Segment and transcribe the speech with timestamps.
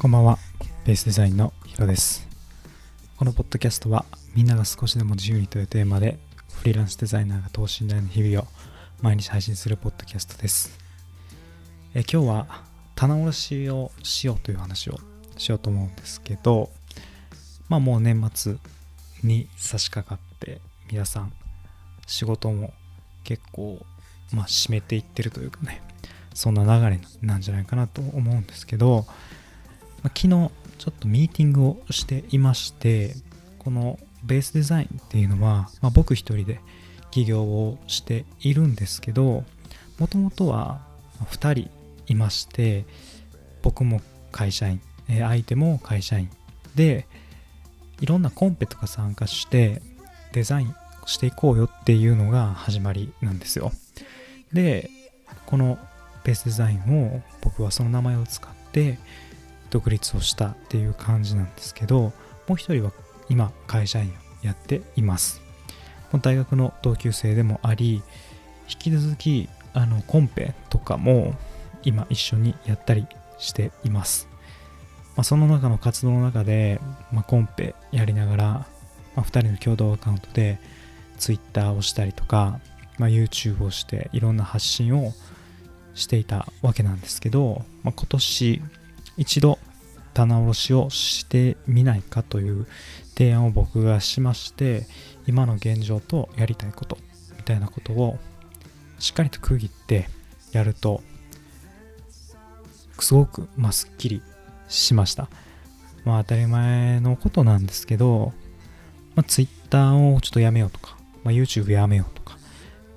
[0.00, 0.38] こんばんは、
[0.86, 2.26] ベースデザインのヒロです。
[3.18, 6.18] このポッドキャストは、みんなが少しでも自由にというテーマで、
[6.54, 8.46] フリーランスデザイナーが等身大の日々を
[9.02, 10.78] 毎日配信するポッドキャストです。
[11.92, 14.98] え今日は、棚卸しをしようという話を
[15.36, 16.70] しようと思うんですけど、
[17.68, 18.56] まあもう年末
[19.22, 21.34] に差し掛かって、皆さん、
[22.06, 22.72] 仕事も
[23.24, 23.84] 結構、
[24.32, 25.82] まあ締めていってるというかね、
[26.38, 29.06] そんな流れなんじゃないかなと思うんですけど、
[30.04, 30.50] ま昨日ちょ
[30.90, 33.16] っとミーティングをしていまして
[33.58, 36.60] このベースデザインっていうのは、まあ、僕一人で
[37.10, 39.42] 起業をしているんですけど
[39.98, 40.80] もともとは
[41.24, 41.70] 2人
[42.06, 42.84] いまして
[43.62, 46.30] 僕も会社員相手も会社員
[46.76, 47.08] で
[48.00, 49.82] いろんなコンペとか参加して
[50.32, 50.74] デザイン
[51.06, 53.72] していこうよっていうのが始まりなんですよ。
[54.52, 54.88] で
[55.46, 55.78] この
[56.28, 58.98] ベースデザインを僕はその名前を使って
[59.70, 62.12] 独立をしたっていう感じなんですけども
[62.50, 62.92] う一人は
[63.30, 64.12] 今会社員を
[64.42, 65.40] やっています。
[66.20, 68.02] 大学の同級生でもあり
[68.68, 71.34] 引き続きあのコンペとかも
[71.82, 73.06] 今一緒にやったり
[73.38, 74.26] しています、
[75.16, 76.80] まあ、その中の活動の中で、
[77.12, 78.66] まあ、コンペやりながら、ま
[79.16, 80.58] あ、2人の共同アカウントで
[81.18, 82.58] Twitter をしたりとか、
[82.98, 85.12] まあ、YouTube をしていろんな発信を
[85.98, 88.62] していたわけなんですけど、まあ、今年
[89.16, 89.58] 一度
[90.14, 92.66] 棚卸しをしてみないかという
[93.14, 94.86] 提案を僕がしまして
[95.26, 96.98] 今の現状とやりたいこと
[97.36, 98.18] みたいなことを
[98.98, 100.08] しっかりと区切って
[100.52, 101.02] やると
[102.98, 104.22] すごく、まあ、すっきり
[104.68, 105.28] しました。
[106.04, 108.32] まあ当たり前のことなんですけど、
[109.14, 112.37] まあ、Twitter をちょっとやめようとか、まあ、YouTube やめようとか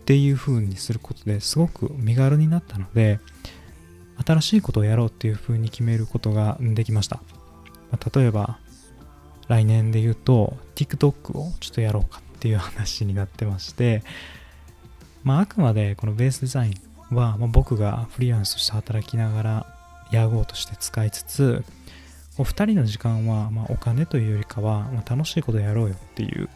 [0.01, 3.19] っていう風にすることですごく身軽になったので
[4.25, 7.21] 新しいことをやろうっていう風に決めることができました。
[7.91, 8.59] ま例えば
[9.47, 14.03] 来年で言うと TikTok をちょっとやろうかっていう話になってまして、
[15.23, 19.75] まあ、あくまでこのベースデザインは、ま、僕がフリーランスとして働きながら
[20.11, 21.63] やろうとして使いつつ
[22.37, 26.49] お二人の時間は、まあ、お金というよりかは、まあ、楽しいことやろうよっていう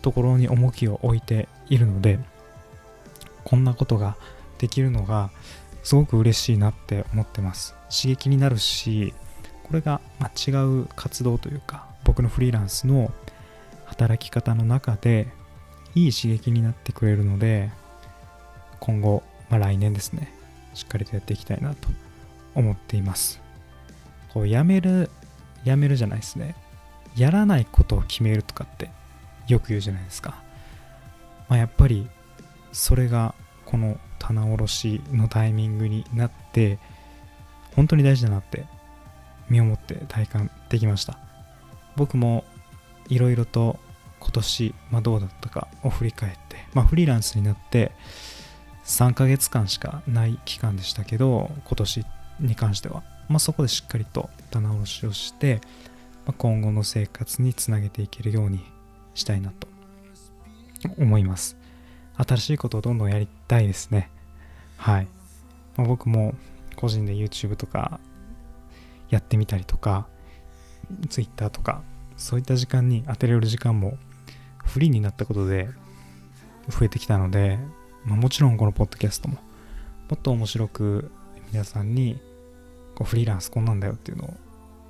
[0.00, 2.18] ところに重きを置いているので
[3.44, 4.16] こんなことが
[4.58, 5.30] できるのが
[5.82, 7.74] すごく嬉しいなって思ってます。
[7.90, 9.12] 刺激になるし
[9.64, 10.50] これがま違
[10.82, 13.12] う活動というか僕のフリーランスの
[13.86, 15.28] 働き方の中で
[15.94, 17.70] いい刺激になってくれるので
[18.80, 20.32] 今後、まあ、来年ですね
[20.74, 21.88] しっかりとやっていきたいなと
[22.54, 23.40] 思っています。
[24.32, 25.10] こうやめる
[25.64, 26.54] やめるじゃないですね。
[27.16, 28.90] やらないことを決めるとかって
[29.46, 30.42] よく言うじゃないですか、
[31.48, 32.08] まあ、やっぱり
[32.72, 33.34] それが
[33.66, 36.78] この棚卸しのタイミングになって
[37.74, 38.64] 本当に大事だなって
[39.48, 41.18] 身をもって体感できました。
[41.96, 42.44] 僕も
[43.08, 43.78] いろいろと
[44.20, 47.92] 今年、まあ、どうだったかを振り返って、まあ、フリーランスになって
[48.84, 52.06] 3ヶ月間しかない期間でしたけど今年
[52.40, 55.60] に関しては、まあ、そこでしっかりと棚卸しをして、
[56.24, 58.64] まあ、今後の生活につなげていけるように
[59.14, 59.66] したいなと
[60.98, 61.61] 思います。
[62.16, 64.10] 新しいことをどんどんやりたいですね。
[64.76, 65.08] はい、
[65.76, 66.34] まあ、僕も
[66.76, 68.00] 個人で YouTube とか
[69.10, 70.06] やってみたりとか
[71.08, 71.82] Twitter とか
[72.16, 73.96] そういった時間に当てれる時間も
[74.64, 75.68] フリーになったことで
[76.68, 77.58] 増えてきたので、
[78.04, 79.36] まあ、もちろんこのポッドキャストも
[80.08, 81.10] もっと面白く
[81.52, 82.20] 皆さんに
[82.94, 84.34] こうフリーランスこんなんだよっていうのを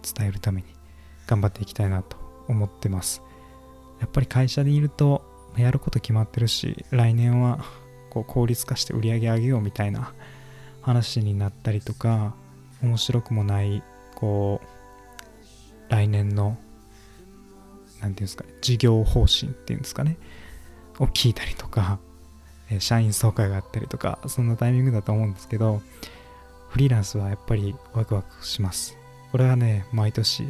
[0.02, 0.68] 伝えるために
[1.26, 2.16] 頑張っていきたいなと
[2.48, 3.22] 思ってます。
[4.00, 5.22] やっぱり会社でいると
[5.56, 7.64] やること決まってるし来年は
[8.10, 10.12] こう効率化して売り上げ上げようみたいな
[10.80, 12.34] 話になったりとか
[12.82, 13.82] 面白くもない
[14.14, 14.60] こ
[15.88, 16.56] う来年の
[18.00, 20.16] 何ていうんですかね事業方針っていうんですかね
[20.98, 21.98] を聞いたりとか
[22.78, 25.82] 社員総会があったりとかそんなタイミングだと思うんですけど
[26.70, 28.96] フリーランスはやっぱりワクワクします。
[29.30, 30.48] これはね毎年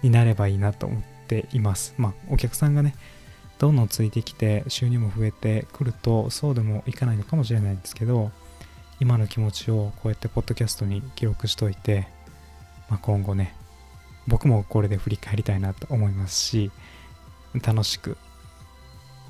[0.00, 1.94] になればいいなと思っています。
[1.98, 2.94] まあお客さんがね
[3.60, 8.30] どんどんついてきて収入も増えてくるとそうでもいかないのかもしれないんですけど
[9.00, 12.08] 今の気持ちをこうやってポッドキャストに記録しといて、
[12.88, 13.54] まあ、今後ね
[14.26, 16.70] 僕もこれで振り返りたいなと思いますし
[17.62, 18.16] 楽しく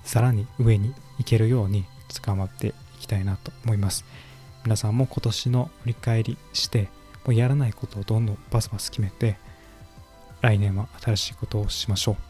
[0.05, 1.85] さらに上に行けるように
[2.23, 4.05] 捕まっていきたいなと思います。
[4.65, 6.89] 皆さんも今年の振り返りして
[7.25, 9.39] もうやらないことをどんどんバスバス決めて
[10.43, 12.30] 来年は新しいことをしましょう。